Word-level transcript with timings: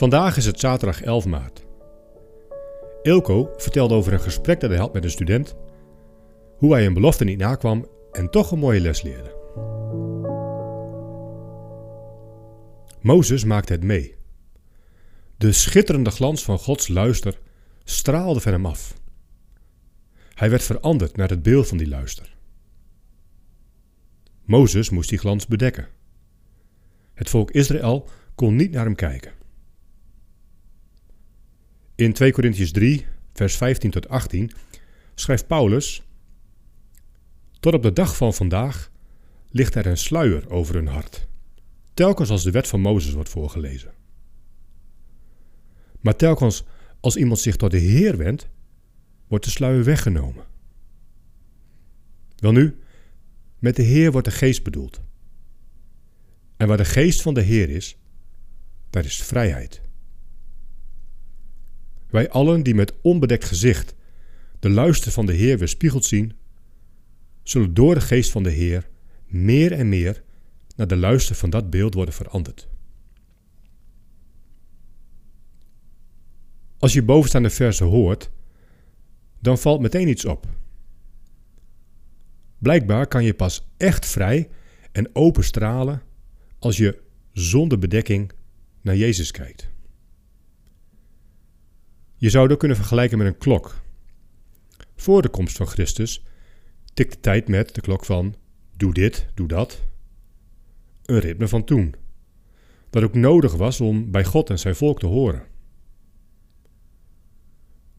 Vandaag 0.00 0.36
is 0.36 0.46
het 0.46 0.60
zaterdag 0.60 1.02
11 1.02 1.26
maart. 1.26 1.64
Ilko 3.02 3.52
vertelde 3.56 3.94
over 3.94 4.12
een 4.12 4.20
gesprek 4.20 4.60
dat 4.60 4.70
hij 4.70 4.78
had 4.78 4.92
met 4.92 5.04
een 5.04 5.10
student, 5.10 5.56
hoe 6.56 6.72
hij 6.72 6.86
een 6.86 6.94
belofte 6.94 7.24
niet 7.24 7.38
nakwam 7.38 7.86
en 8.12 8.30
toch 8.30 8.50
een 8.50 8.58
mooie 8.58 8.80
les 8.80 9.02
leerde. 9.02 9.36
Mozes 13.00 13.44
maakte 13.44 13.72
het 13.72 13.84
mee. 13.84 14.14
De 15.36 15.52
schitterende 15.52 16.10
glans 16.10 16.44
van 16.44 16.58
Gods 16.58 16.88
luister 16.88 17.40
straalde 17.84 18.40
van 18.40 18.52
hem 18.52 18.66
af. 18.66 18.94
Hij 20.34 20.50
werd 20.50 20.62
veranderd 20.62 21.16
naar 21.16 21.28
het 21.28 21.42
beeld 21.42 21.68
van 21.68 21.78
die 21.78 21.88
luister. 21.88 22.36
Mozes 24.44 24.90
moest 24.90 25.08
die 25.08 25.18
glans 25.18 25.46
bedekken. 25.46 25.88
Het 27.14 27.30
volk 27.30 27.50
Israël 27.50 28.08
kon 28.34 28.56
niet 28.56 28.70
naar 28.70 28.84
hem 28.84 28.94
kijken. 28.94 29.38
In 32.00 32.12
2 32.12 32.32
Corinthians 32.32 32.70
3, 32.70 33.06
vers 33.32 33.56
15 33.56 33.90
tot 33.90 34.08
18 34.08 34.50
schrijft 35.14 35.46
Paulus: 35.46 36.02
Tot 37.60 37.74
op 37.74 37.82
de 37.82 37.92
dag 37.92 38.16
van 38.16 38.34
vandaag 38.34 38.90
ligt 39.50 39.74
er 39.74 39.86
een 39.86 39.96
sluier 39.96 40.50
over 40.50 40.74
hun 40.74 40.86
hart, 40.86 41.28
telkens 41.94 42.30
als 42.30 42.42
de 42.42 42.50
wet 42.50 42.68
van 42.68 42.80
Mozes 42.80 43.12
wordt 43.12 43.28
voorgelezen. 43.28 43.94
Maar 46.00 46.16
telkens 46.16 46.64
als 47.00 47.16
iemand 47.16 47.38
zich 47.38 47.56
tot 47.56 47.70
de 47.70 47.78
Heer 47.78 48.16
wendt, 48.16 48.48
wordt 49.26 49.44
de 49.44 49.50
sluier 49.50 49.84
weggenomen. 49.84 50.44
Welnu, 52.36 52.78
met 53.58 53.76
de 53.76 53.82
Heer 53.82 54.12
wordt 54.12 54.26
de 54.26 54.32
geest 54.32 54.62
bedoeld. 54.62 55.00
En 56.56 56.68
waar 56.68 56.76
de 56.76 56.84
geest 56.84 57.22
van 57.22 57.34
de 57.34 57.42
Heer 57.42 57.70
is, 57.70 57.96
daar 58.90 59.04
is 59.04 59.22
vrijheid. 59.22 59.88
Wij 62.10 62.30
allen 62.30 62.62
die 62.62 62.74
met 62.74 62.92
onbedekt 63.02 63.44
gezicht 63.44 63.94
de 64.58 64.70
luister 64.70 65.12
van 65.12 65.26
de 65.26 65.32
Heer 65.32 65.58
weerspiegeld 65.58 66.04
zien, 66.04 66.32
zullen 67.42 67.74
door 67.74 67.94
de 67.94 68.00
geest 68.00 68.30
van 68.30 68.42
de 68.42 68.50
Heer 68.50 68.88
meer 69.26 69.72
en 69.72 69.88
meer 69.88 70.22
naar 70.76 70.86
de 70.86 70.96
luister 70.96 71.34
van 71.34 71.50
dat 71.50 71.70
beeld 71.70 71.94
worden 71.94 72.14
veranderd. 72.14 72.68
Als 76.78 76.92
je 76.92 77.02
bovenstaande 77.02 77.50
versen 77.50 77.86
hoort, 77.86 78.30
dan 79.38 79.58
valt 79.58 79.80
meteen 79.80 80.08
iets 80.08 80.24
op. 80.24 80.46
Blijkbaar 82.58 83.06
kan 83.06 83.24
je 83.24 83.34
pas 83.34 83.68
echt 83.76 84.06
vrij 84.06 84.48
en 84.92 85.14
open 85.14 85.44
stralen 85.44 86.02
als 86.58 86.76
je 86.76 87.02
zonder 87.32 87.78
bedekking 87.78 88.32
naar 88.80 88.96
Jezus 88.96 89.30
kijkt. 89.30 89.68
Je 92.20 92.30
zou 92.30 92.50
ook 92.50 92.58
kunnen 92.58 92.76
vergelijken 92.76 93.18
met 93.18 93.26
een 93.26 93.38
klok. 93.38 93.80
Voor 94.96 95.22
de 95.22 95.28
komst 95.28 95.56
van 95.56 95.66
Christus 95.66 96.24
tikt 96.94 97.12
de 97.12 97.20
tijd 97.20 97.48
met 97.48 97.74
de 97.74 97.80
klok 97.80 98.04
van 98.04 98.34
doe 98.76 98.94
dit, 98.94 99.26
doe 99.34 99.48
dat. 99.48 99.82
Een 101.04 101.18
ritme 101.18 101.48
van 101.48 101.64
toen. 101.64 101.94
Dat 102.90 103.02
ook 103.02 103.14
nodig 103.14 103.54
was 103.54 103.80
om 103.80 104.10
bij 104.10 104.24
God 104.24 104.50
en 104.50 104.58
zijn 104.58 104.76
volk 104.76 104.98
te 104.98 105.06
horen. 105.06 105.46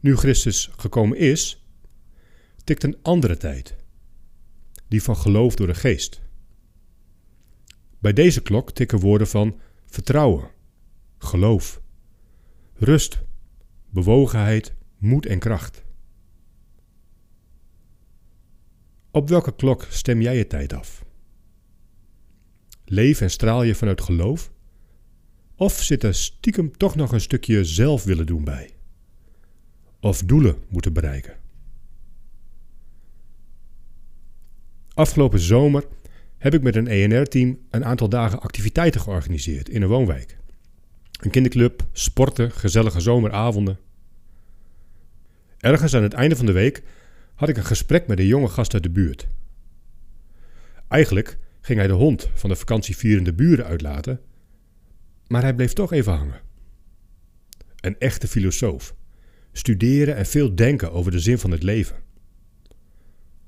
Nu 0.00 0.16
Christus 0.16 0.70
gekomen 0.76 1.18
is, 1.18 1.64
tikt 2.64 2.82
een 2.82 2.98
andere 3.02 3.36
tijd. 3.36 3.76
Die 4.88 5.02
van 5.02 5.16
geloof 5.16 5.54
door 5.54 5.66
de 5.66 5.74
geest. 5.74 6.22
Bij 7.98 8.12
deze 8.12 8.42
klok 8.42 8.70
tikken 8.70 8.98
woorden 8.98 9.28
van 9.28 9.60
vertrouwen, 9.86 10.50
geloof, 11.18 11.80
rust, 12.74 13.26
bewogenheid, 13.90 14.74
moed 14.98 15.26
en 15.26 15.38
kracht. 15.38 15.84
Op 19.10 19.28
welke 19.28 19.54
klok 19.54 19.86
stem 19.90 20.20
jij 20.20 20.36
je 20.36 20.46
tijd 20.46 20.72
af? 20.72 21.04
Leef 22.84 23.20
en 23.20 23.30
straal 23.30 23.62
je 23.62 23.74
vanuit 23.74 24.00
geloof? 24.00 24.52
Of 25.54 25.82
zit 25.82 26.02
er 26.02 26.14
stiekem 26.14 26.76
toch 26.76 26.94
nog 26.94 27.12
een 27.12 27.20
stukje 27.20 27.64
zelf 27.64 28.04
willen 28.04 28.26
doen 28.26 28.44
bij? 28.44 28.70
Of 30.00 30.22
doelen 30.22 30.56
moeten 30.68 30.92
bereiken? 30.92 31.36
Afgelopen 34.94 35.40
zomer 35.40 35.84
heb 36.38 36.54
ik 36.54 36.62
met 36.62 36.76
een 36.76 36.86
ENR-team 36.86 37.58
een 37.70 37.84
aantal 37.84 38.08
dagen 38.08 38.40
activiteiten 38.40 39.00
georganiseerd 39.00 39.68
in 39.68 39.82
een 39.82 39.88
woonwijk. 39.88 40.38
Een 41.18 41.30
kinderclub, 41.30 41.86
sporten, 41.92 42.50
gezellige 42.50 43.00
zomeravonden. 43.00 43.78
Ergens 45.58 45.94
aan 45.94 46.02
het 46.02 46.12
einde 46.12 46.36
van 46.36 46.46
de 46.46 46.52
week 46.52 46.82
had 47.34 47.48
ik 47.48 47.56
een 47.56 47.64
gesprek 47.64 48.06
met 48.06 48.18
een 48.18 48.26
jonge 48.26 48.48
gast 48.48 48.74
uit 48.74 48.82
de 48.82 48.90
buurt. 48.90 49.28
Eigenlijk 50.88 51.38
ging 51.60 51.78
hij 51.78 51.88
de 51.88 51.94
hond 51.94 52.30
van 52.34 52.50
de 52.50 52.56
vakantievierende 52.56 53.32
buren 53.32 53.64
uitlaten, 53.64 54.20
maar 55.26 55.42
hij 55.42 55.54
bleef 55.54 55.72
toch 55.72 55.92
even 55.92 56.12
hangen. 56.12 56.40
Een 57.80 57.98
echte 57.98 58.28
filosoof. 58.28 58.94
Studeren 59.52 60.16
en 60.16 60.26
veel 60.26 60.54
denken 60.54 60.92
over 60.92 61.10
de 61.10 61.20
zin 61.20 61.38
van 61.38 61.50
het 61.50 61.62
leven. 61.62 61.96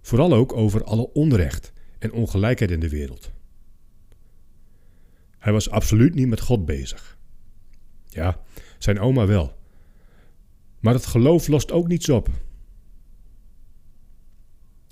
Vooral 0.00 0.32
ook 0.32 0.52
over 0.52 0.84
alle 0.84 1.12
onrecht 1.12 1.72
en 1.98 2.12
ongelijkheid 2.12 2.70
in 2.70 2.80
de 2.80 2.88
wereld. 2.88 3.32
Hij 5.38 5.52
was 5.52 5.70
absoluut 5.70 6.14
niet 6.14 6.28
met 6.28 6.40
God 6.40 6.66
bezig. 6.66 7.18
Ja, 8.16 8.40
zijn 8.78 9.00
oma 9.00 9.26
wel. 9.26 9.56
Maar 10.80 10.94
het 10.94 11.06
geloof 11.06 11.48
lost 11.48 11.72
ook 11.72 11.88
niets 11.88 12.08
op. 12.08 12.28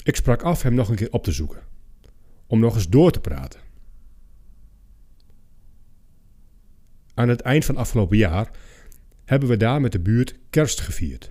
Ik 0.03 0.17
sprak 0.17 0.43
af 0.43 0.63
hem 0.63 0.75
nog 0.75 0.89
een 0.89 0.97
keer 0.97 1.13
op 1.13 1.25
te 1.25 1.33
zoeken, 1.33 1.63
om 2.47 2.61
nog 2.61 2.75
eens 2.75 2.89
door 2.89 3.11
te 3.11 3.21
praten. 3.21 3.61
Aan 7.15 7.29
het 7.29 7.41
eind 7.41 7.65
van 7.65 7.77
afgelopen 7.77 8.17
jaar 8.17 8.51
hebben 9.25 9.49
we 9.49 9.57
daar 9.57 9.81
met 9.81 9.93
de 9.93 10.01
buurt 10.01 10.39
kerst 10.51 10.81
gevierd. 10.81 11.31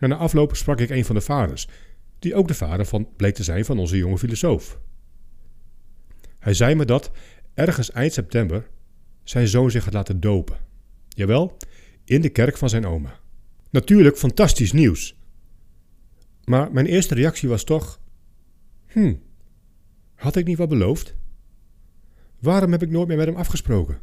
En 0.00 0.08
na 0.08 0.16
afloop 0.16 0.56
sprak 0.56 0.80
ik 0.80 0.90
een 0.90 1.04
van 1.04 1.14
de 1.14 1.20
vaders, 1.20 1.68
die 2.18 2.34
ook 2.34 2.48
de 2.48 2.54
vader 2.54 2.86
van 2.86 3.08
bleek 3.16 3.34
te 3.34 3.42
zijn 3.42 3.64
van 3.64 3.78
onze 3.78 3.96
jonge 3.96 4.18
filosoof. 4.18 4.78
Hij 6.38 6.54
zei 6.54 6.74
me 6.74 6.84
dat 6.84 7.10
ergens 7.54 7.90
eind 7.90 8.12
september 8.12 8.68
zijn 9.22 9.48
zoon 9.48 9.70
zich 9.70 9.84
had 9.84 9.94
laten 9.94 10.20
dopen. 10.20 10.67
Jawel, 11.18 11.56
in 12.04 12.20
de 12.20 12.28
kerk 12.28 12.56
van 12.56 12.68
zijn 12.68 12.86
oma. 12.86 13.20
Natuurlijk 13.70 14.16
fantastisch 14.16 14.72
nieuws. 14.72 15.16
Maar 16.44 16.72
mijn 16.72 16.86
eerste 16.86 17.14
reactie 17.14 17.48
was 17.48 17.64
toch: 17.64 18.00
Hm, 18.86 19.14
had 20.14 20.36
ik 20.36 20.46
niet 20.46 20.58
wat 20.58 20.68
beloofd? 20.68 21.16
Waarom 22.40 22.72
heb 22.72 22.82
ik 22.82 22.90
nooit 22.90 23.08
meer 23.08 23.16
met 23.16 23.26
hem 23.26 23.36
afgesproken? 23.36 24.00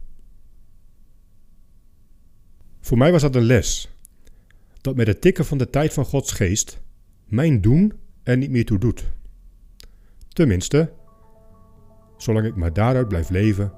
Voor 2.80 2.98
mij 2.98 3.12
was 3.12 3.22
dat 3.22 3.36
een 3.36 3.44
les. 3.44 3.90
Dat 4.82 4.96
met 4.96 5.08
het 5.08 5.22
tikken 5.22 5.46
van 5.46 5.58
de 5.58 5.70
tijd 5.70 5.94
van 5.94 6.06
Gods 6.06 6.32
geest 6.32 6.82
mijn 7.26 7.62
doen 7.62 7.94
er 8.24 8.38
niet 8.38 8.52
meer 8.52 8.66
toe 8.66 8.78
doet. 8.78 9.12
Tenminste, 10.28 10.94
zolang 12.18 12.46
ik 12.46 12.56
maar 12.56 12.74
daaruit 12.74 13.08
blijf 13.08 13.30
leven 13.30 13.74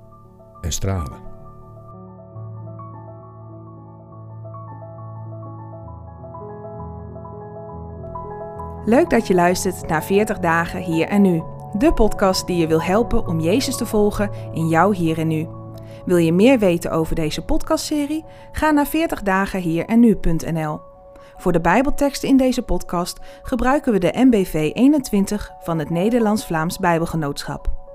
en 0.62 0.72
stralen. 0.72 1.37
Leuk 8.88 9.10
dat 9.10 9.28
je 9.28 9.34
luistert 9.34 9.88
naar 9.88 10.04
40 10.04 10.40
dagen 10.40 10.82
hier 10.82 11.08
en 11.08 11.22
nu. 11.22 11.44
De 11.78 11.94
podcast 11.94 12.48
die 12.48 12.58
je 12.58 12.68
wil 12.68 12.82
helpen 12.82 13.28
om 13.28 13.40
Jezus 13.40 13.78
te 13.78 13.86
volgen 13.86 14.32
in 14.54 14.68
jouw 14.68 14.92
hier 14.92 15.18
en 15.18 15.28
nu. 15.28 15.48
Wil 16.06 16.18
je 16.18 16.34
meer 16.34 16.60
weten 16.60 16.92
over 16.92 17.16
deze 17.16 17.46
podcastserie? 17.46 18.26
Ga 18.52 18.72
naar 18.72 18.88
40dagenhierennu.nl. 18.88 19.86
en 19.86 20.00
nu.nl. 20.00 20.80
Voor 21.38 21.52
de 21.52 21.62
Bijbelteksten 21.62 22.30
in 22.30 22.38
deze 22.38 22.62
podcast 22.62 23.20
gebruiken 23.42 23.92
we 23.92 24.00
de 24.00 24.14
MBV 24.16 24.72
21 24.74 25.52
van 25.60 25.80
het 25.80 25.90
Nederlands-Vlaams 25.90 26.78
Bijbelgenootschap. 26.78 27.87